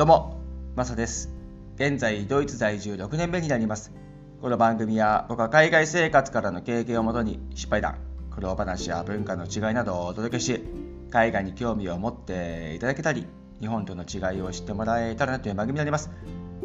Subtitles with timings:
[0.00, 0.40] どうも、
[0.76, 1.28] マサです。
[1.74, 3.92] 現在、ドイツ在住6年目になります。
[4.40, 7.98] この番組は、僕は海外生活からの経験をもとに、失敗談、
[8.30, 10.64] 苦労話や文化の違いなどをお届けし、
[11.10, 13.26] 海外に興味を持っていただけたり、
[13.60, 16.10] 日本との違いを知ってもらえたらなという番組になります。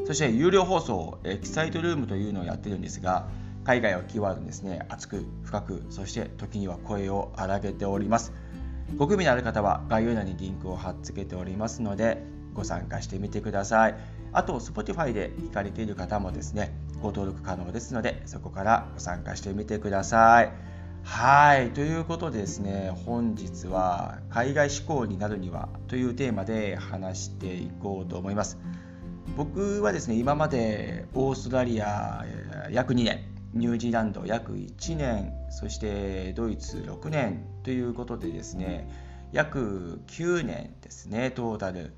[0.06, 3.28] そして、有料放送、エキサイトルームというのをやってるんですが、
[3.66, 8.32] 海外をキーワードにですね、熱く、深く、そして時には声を荒げております。
[8.96, 12.24] ご興味のある方は概要欄にリンクを貼っ付けておりますので
[12.56, 13.96] ご参加してみてください。
[14.34, 20.52] あと Spotify で聞かれている方もですねご登録可能ですのでそこからご参加してみてください。
[21.04, 28.58] はいということでですね本日は海外志向になるにはというテーマで話していこうと思います。
[29.38, 32.26] 僕はですね今までオーストラリア
[32.72, 38.90] 約2年ニュージーランド約1年そしてドイツ6年ということでですね
[39.36, 41.94] 約9年ですねトータル。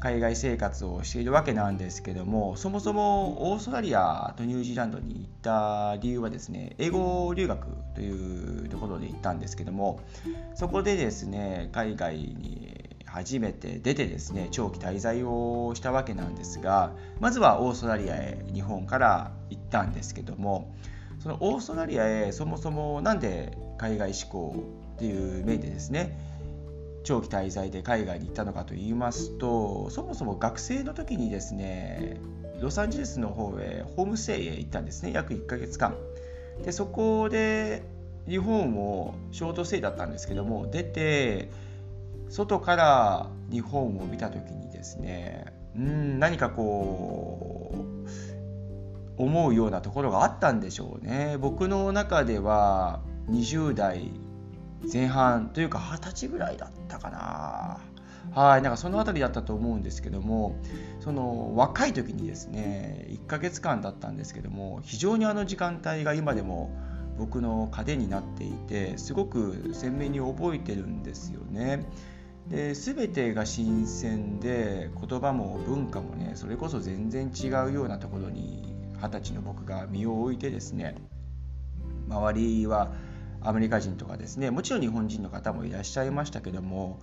[0.00, 10.00] 海外生活をしているわけなんですけどもそもそもオーストラリアとニュージーランドに行った理由はですね英語留学というところで行ったんですけども
[10.54, 20.74] そこでですね海外に初めて出てですね長期滞在をしたわけなんですがまずはオーストラリアへ日本から行ったんですけども
[21.20, 24.64] そのオーストラリアへそもそも何で海外志向
[24.96, 26.35] っていう面でですね
[27.06, 32.20] 長期滞在で海外に行ったのかと言いますとそもそも学生の時にですね
[32.60, 35.12] ロサンゼルスの方へホームステイへ行ったんですね。
[35.12, 35.94] 約1ヶ月間。
[36.64, 37.82] でそこで
[38.26, 41.50] 日本をショートステイだったんですけども出て
[42.28, 45.44] 外から日本を見た時にですね
[45.76, 47.72] うん何かこ
[49.18, 51.36] う思うようなところがあったんでしょうね。
[51.38, 54.10] 僕の中では20代
[54.90, 57.78] 前半というか20歳ぐらいだったかな
[58.34, 60.56] はいなんかその辺りだったと思うんですけども
[61.00, 66.76] その若い時にですね1ヶ月間だったんですけども非常にあの時間帯が今でも
[67.18, 71.86] 僕の糧になっていてすごく鮮明に覚えてるんですよね。
[72.48, 78.72] で全てが新鮮で言葉も文化もねそれこそ全然違うようなところに
[79.02, 80.94] 二十歳の僕が身を置いてですね
[82.08, 82.92] 周りは
[83.46, 86.98] アメリカ人とかですねもちろん日本人の方もいらっしゃいましたけども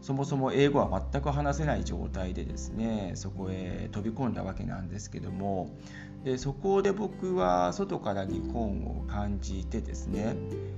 [0.00, 5.70] そもそも英語は全く話せない状態でですねそこへ飛び込んだわけなんですけども
[6.24, 10.36] でそこで僕は外から日本を感じてですね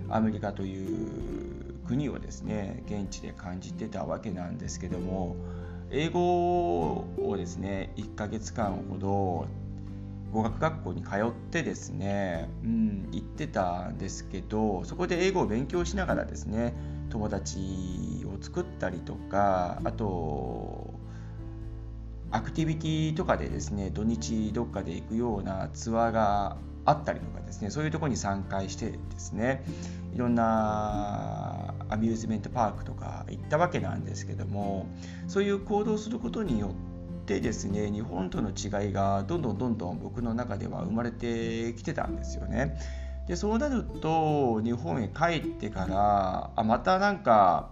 [0.08, 5.36] アメリカという国をですね現地で感じてたわけなんですけども
[5.90, 6.20] 英語
[6.92, 9.46] をですね1ヶ月間ほど
[10.32, 16.74] 語学学校に通ってですね、うん、行ってたんですけどそこで英語を勉強しながらですね
[17.10, 17.58] 友達
[18.26, 20.94] を作ったりとかあと
[22.30, 29.64] アクティビティとかでですね土日どっかで行くようなツアーがあったりとかですねそういうとこに参加してですね
[30.14, 34.86] いろんなアミューズメントパークとか行ったわけなんですけども
[35.26, 36.99] そういう行動することによって
[37.38, 42.76] ですね日本との違いがどんどんどんどん僕の中では生まれてきてたんですよね。
[43.28, 47.70] でそうなると日本へ帰ってからあまたなんか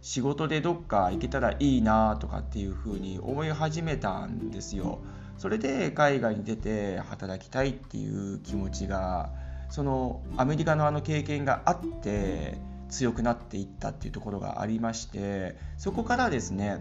[0.00, 5.00] 仕事でどっか行けたらいいなとかっていうふうに思い始めたんですよ。
[5.36, 9.30] それで海外に出て働きたいっていう気持ちが
[9.68, 16.78] そのアメリカのあの経験があって強くなっていったっていうところがありましてそこからですね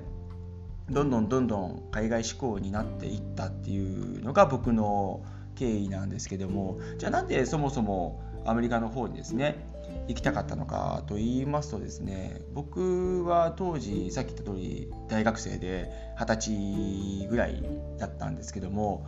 [0.89, 5.23] どんどんどんどん海外志向になっていったっていうのが僕の
[5.55, 9.67] 経緯なんですけどもじゃあなんでそもそもアメリカの方にですね
[10.07, 17.63] 行きたかったのかと言いますとですね僕は当時さっき言った通り大学生で二十歳ぐらい
[17.97, 19.05] だったんですけども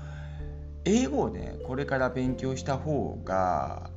[0.85, 3.89] 英語をねこれから勉強した方が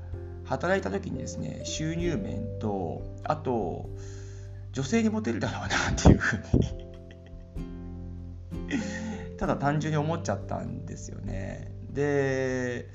[0.44, 3.90] 働いた時にですね収入面とあと
[4.72, 6.91] 女性にモテるだろうなっていうふうに
[9.42, 11.72] ただ単純に思っちゃったんですよね。
[11.90, 12.86] で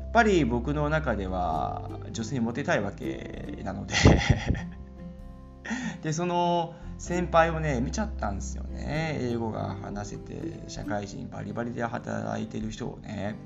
[0.00, 3.94] やっぱり僕の中では女性にモテたいわけなので。
[6.00, 9.18] でその先輩をね見ちゃったんですよね。
[9.20, 13.36] 英語が話せて社会人バリバリで働いてる人をね。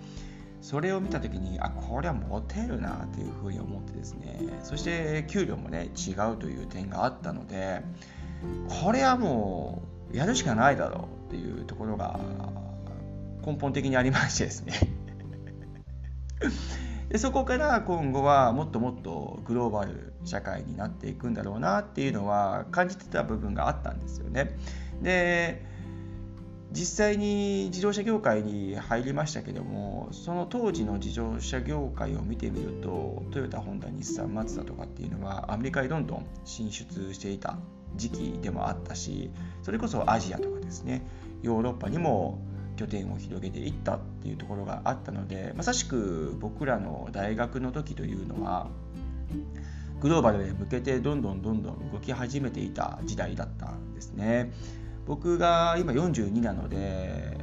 [0.60, 4.38] それを見た時にあこれはモテるなっていうふうに思ってですね。
[4.62, 7.82] そして給料もね違うという点があったので
[8.84, 12.19] これはもうやるしかないだろうっていうところが
[13.44, 14.73] 根本的にありましてですね
[17.08, 24.56] でそこから今後はもっともっとグローバル社会になっていくんだろうなっていうのは感じてた部分があったんですよね。
[25.03, 25.64] で
[26.73, 37.56] 実際に自動車業界に入りましたけどもその当時の自動車業界を見てみるとトヨタホンダ日産マツダとかっていうのはアメリカにどんどん進出していた
[37.94, 39.31] 時期でもあったし
[39.66, 41.04] それこそアジアとかですね
[41.42, 42.38] ヨーロッパにも
[42.76, 48.68] 拠点を広げていったっていうところがあったのでまさしく僕らの大学の時というのは
[50.00, 54.52] グローバルへ向けてどんどんどんどん動き始めていた時代だったんですね。
[55.04, 57.36] 僕が今42なので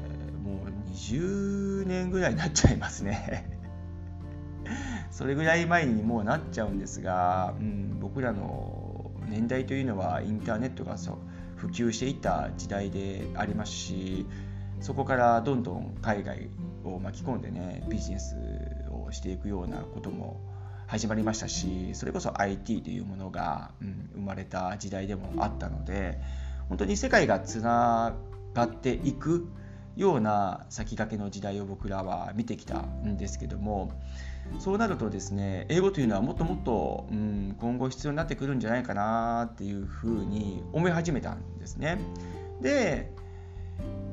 [0.45, 3.59] もう20年ぐらいになっちゃいますね
[5.11, 11.17] それぐらい前にもうなっちゃうんですが、うん、僕らの年代というのはインターネットがそう
[11.63, 14.25] 普及していた時代でありますし
[14.81, 16.49] そこからどんどん海外
[16.83, 18.35] を巻き込んでねビジネス
[18.91, 20.41] をしていくようなことも
[20.87, 26.19] 始まりましたしそれこそ IT というものが、うん、生まれた時代でもあったので
[26.67, 28.13] 本当に世界がつな
[28.53, 29.47] がっていく
[29.95, 33.93] ような先駆けの時代を僕らは見てきたんですけども
[34.59, 41.99] そうなるとですね英語というのはもっともっと、うん、今後必要になってくるんじゃないかなっていうふうに思い始めたんですね。
[42.61, 43.11] で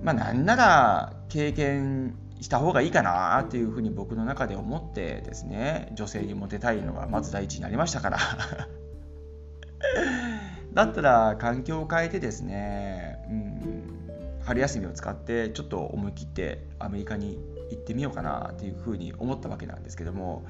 [0.02, 8.18] まあなんなら経験した方がいいかなっていうふうに僕の中で思ってですね女性にモテたいのがまず第一になりましたから
[10.72, 17.38] だったら環境を変えてですね、うん、春休みを使ってちょっと思い切ってアメリカに
[17.70, 20.44] 行ってみようかなっていうふうに思ったわけなんですけども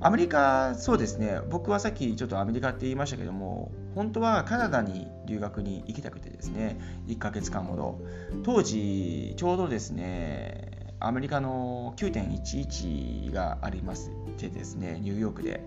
[0.00, 1.40] アメリカそうですね。
[1.48, 6.78] 僕はさっきちょっとアメリカって言いましたけども本当はカナダに留学に行きたくてですね。
[7.06, 8.00] 1ヶ月間ほど。
[8.42, 15.62] 当時ちょうどですねアメリカの9.11がありましてですねニューヨークで。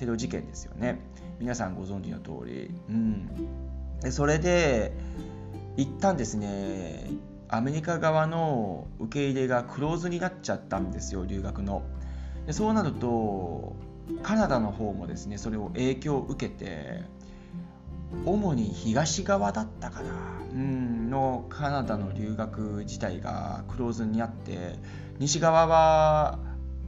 [0.00, 0.98] テロ事件ですよね。
[1.38, 4.92] 皆さんご存知の通り、うん、でそれで
[5.76, 7.10] 一旦ですね。
[7.52, 11.82] アメリカ側の受け入れがクローズになっちゃったんですよ留学の。
[12.46, 13.74] でそうなると
[14.22, 17.02] カナダの方もですねそれを影響を受けて
[18.24, 20.10] 主に東側だったかな、
[20.52, 24.78] うん、のカナダの留学自体がクローズにあって
[25.18, 26.38] 西側は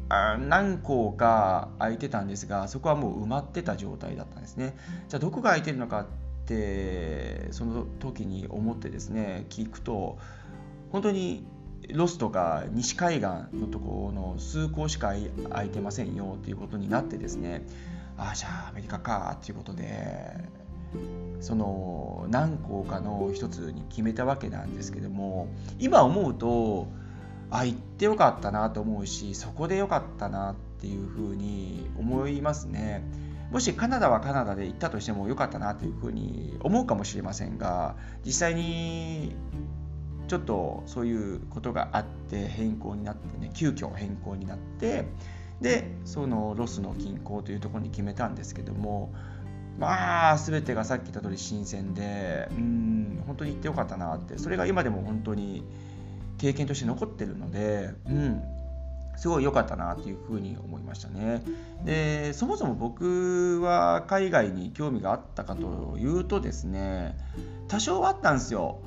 [0.09, 4.77] 何校か空いてたんですがそこはもう埋まってた状態だったんですね。
[5.09, 6.07] じゃあどこが空いてるのか
[6.43, 10.19] ってその時に思ってですね聞くと
[10.91, 11.47] 本当に
[11.91, 15.15] ロスとか西海岸のところの数校しか
[15.51, 17.65] 空いてませんよっていうことになってですね
[18.17, 20.37] ああじゃあアメリカかっていうことで
[21.41, 25.49] その何校かの一つに決めたわけなんですけども
[25.79, 26.89] 今思うと
[27.51, 33.03] あ行ってよかったなと思うしそこでよかったなっていうふうに思いますね。
[33.53, 39.37] もしカナダはカナダで行ったとしてもよかったなというふうに思うかもしれませんが実際に
[40.27, 45.05] ちょっとそういうことがあって変更になってね急遽変更になって
[45.61, 49.13] でそのロスの近郊というところに決めたんですけども
[49.79, 55.63] まあ全てがさっき言った通り新鮮でうん本当に行ってよかったなってそれが今でも本当に
[56.39, 58.43] 経験として残ってるので、うん、
[59.17, 61.43] すごい良かったなっていうふに思いましたね。
[61.85, 67.17] でそもそも僕は海外に興味があったかというとですね
[67.69, 68.81] 多少あったんですよ。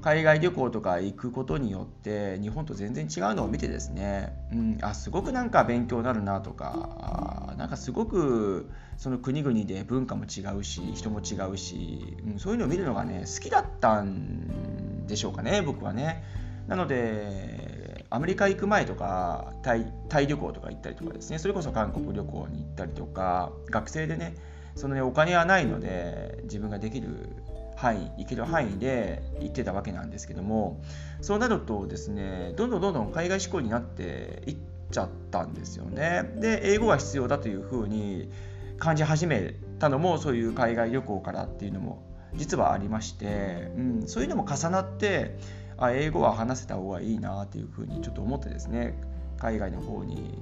[0.00, 16.24] 海外旅行とか行くことによって日本と全然違うのを見てですね、うん、あすごくなんか勉強になるなとかなんかすごくその国々で文化も違うし人も違うし、うん、そういうのを見るのがね好きだったんでしょうかね僕はね。
[16.66, 17.67] なので
[18.10, 24.34] アメリカ行く前とかタイタイ旅行とか行ったりとかですねそれこそ韓国旅行に行ったりとか学生でね
[24.74, 27.36] そのねお金はないので自分ができる
[27.76, 30.80] 範囲行ける範囲で行ってたわけなんですけども
[31.20, 34.56] そうなるとですねどんどんどんどん海外志向になっていっ
[34.90, 36.22] ちゃったんですよね。
[36.36, 38.30] で英語が必要だというふうに
[38.78, 42.02] 感じ始めたのもそういう海外旅行からっていうのも
[42.34, 45.36] 実はありまして、うん、そういうのも重なって
[45.78, 49.00] あ英語は話せた方がいいなっていうふうにちょっと思ってですね
[49.38, 50.38] 海外の方に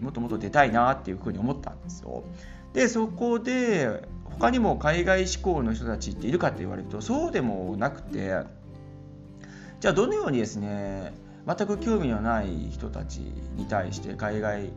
[0.00, 2.24] もっともっと出たいなっていうふうに思ったんですよ。
[2.74, 8.34] でそこで他にも海外志向の人たちっているかって言われるとそうでもなくて
[9.80, 11.14] じゃあどのようにですね
[11.46, 13.18] 全く興味のない人たち
[13.56, 14.72] に対して海外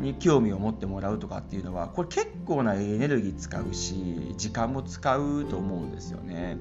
[0.00, 6.58] に興味を持ってもらうとかっていうのはこれ結構なエネルギー使うし時間も使うと思うんですよね。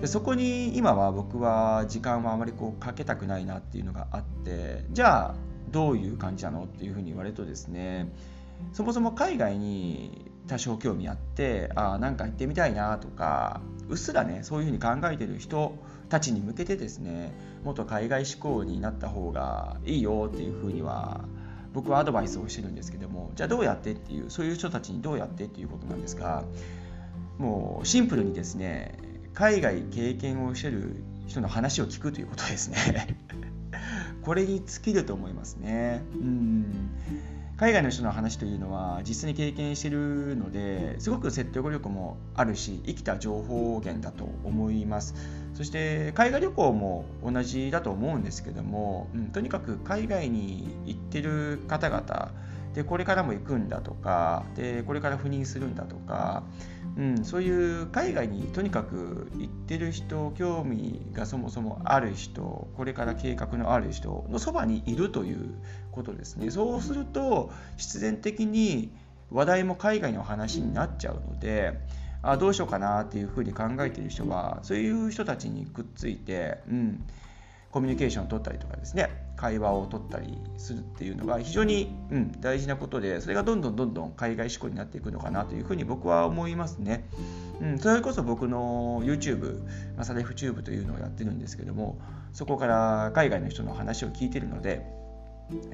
[0.00, 5.34] でそこに今は僕は時間はあまりこうかけたくないなっていうのがあってじゃあ
[5.70, 8.12] どういう感じなのっていうふうに言われるとですね
[8.72, 15.76] そもそも海外に多少興味あってあなんか行ってみたいなとかうっすらねそういうふうに考えてる人
[16.08, 17.32] たちに向けてですね
[17.64, 21.24] もっと海外志向になった方がいいよっていうふうには
[21.72, 26.44] 僕はアドバイスをしてるんですけどもじゃあどうやってっていうそういう人たちにどうやってっていうことなんですが
[27.38, 28.98] もうシンプルにですね
[29.34, 33.16] 海外経験をしてる人の話を聞くということですね。
[34.22, 36.02] これに尽きると思いますね。
[36.14, 36.90] うん。
[37.56, 45.14] 海外の人の話というのは実際に経験してるのですごく説得力もあるし生きた情報源だと思います。
[45.54, 52.32] そして海外旅行も同じだと思うんですけども、うん、とにかく海外に行ってる方々
[52.74, 56.42] でこれからも行くんだとかでこれから赴任するんだとか
[56.96, 65.54] うん、そういう海外にとにかく行ってる人興味がそもそもある人これから計画のある人のそばにいるという
[65.90, 66.50] ことですね。
[66.50, 68.92] そうすると必然的に
[69.30, 71.78] 話題も海外の話になっちゃうので
[72.22, 77.04] あどうしようかなっていうふうに考えてる人はそういう人たちにくっついて、うん、
[77.72, 87.08] コミュニケーションを取ったりとかですね会話を取ったりするっていうのが非常に、うん、大事なことでそれがどんどんどんどん海外志向になっていくのかなというふうに僕は思いますね。
[87.60, 89.64] うん、それこそ僕の YouTube、
[89.96, 91.98] まあ、サレフチューブというのをやってるんですけども
[92.32, 94.84] そこから海外の人の話を聞いてるので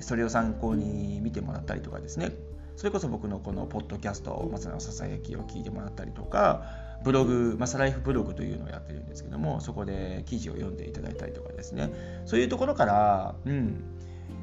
[0.00, 2.32] それを参考に見てもらったりとかですね
[2.76, 6.62] それこそ僕のこのポッドキャスト「松のささやき」を聞いてもらったりとか
[7.04, 11.90] ブログ、マサライフブログというのをやってるんですけども、そこで記事を読んでいただいたりとかですね、
[12.26, 13.84] そういうところから、うん、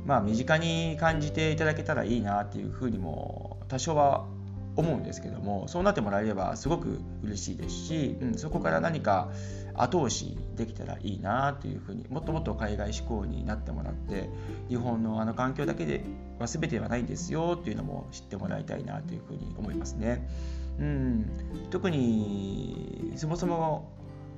[0.05, 4.25] まあ、身近に感じていただけたらいいなっていうふうにも多少は
[4.75, 9.29] 思うんですけどもそうなってもらえればすごく嬉しいですし、うん、そこから何か
[9.73, 14.29] 後押しできたらいいなというふうにもっともっと海外志向になってもらって
[14.69, 16.03] 日本のあの環境だけで
[16.39, 20.27] は全てではないんですよっていうのも知ってもらいたいなというふうに思いますね。
[20.79, 21.31] うん、
[21.69, 23.91] 特にそもそも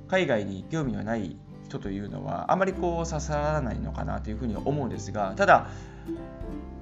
[0.08, 1.36] 海外に興味のない
[1.68, 5.68] 人というのはあまりこう刺さらないのかなというふうに思うんですがただ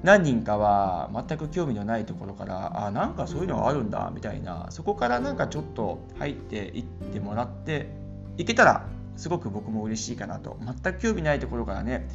[0.02, 7.90] 何人かは全く興味のないところからあなんかそういうのがあるんだみたいなそこからなんかちょっと入っていってもらって
[8.38, 8.86] いけたら
[9.16, 10.58] すごく僕も嬉しいかなと。
[10.60, 12.06] 全く興味ないところからね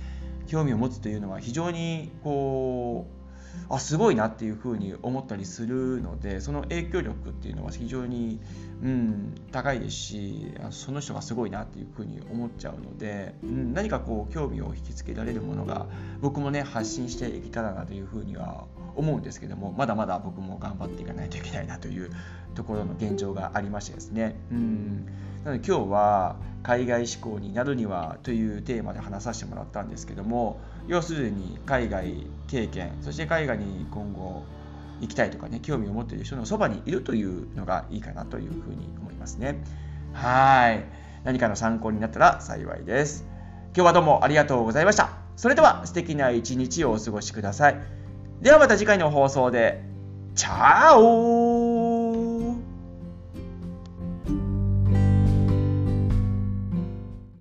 [0.48, 3.21] 興味を持つというのは非常にこう
[3.70, 8.40] あすごいなっていうふうに思ったりするのでその影響力っていうのは非常に、
[8.84, 15.88] うん、高いですしその人がすごいなっていうふうに思っちゃうので、うん、何かこう興味を引きつけられるものが
[16.20, 18.66] 僕もね発信していけたらなというふうには
[18.96, 22.12] 思うんですけどもまだまだ僕も頑張っていかないといけないなという
[22.56, 24.36] ところの現状がありましてですね。
[24.52, 25.08] うん
[25.44, 34.44] なので今日は海外志向になるにはというテーマで話させてもらったんですけども要するに海外経験そして海外に今後
[35.02, 39.64] 行きたいとかね興味を持っている人のそばにいるというのがいいかなというふうに思いますね。
[40.14, 40.84] はい。
[41.24, 43.26] 何かの参考になったら幸いです。
[43.76, 45.14] 今日はどうもありがとうございました。
[45.36, 47.80] それでは素敵な一日をお過ごしください。
[48.42, 49.84] ではまた次回の放送で。
[50.36, 51.51] チャオ